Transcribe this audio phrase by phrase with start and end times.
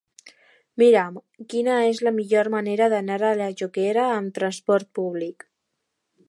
[0.81, 1.19] Mira'm
[1.53, 5.47] quina és la millor manera d'anar a la Jonquera amb trasport públic.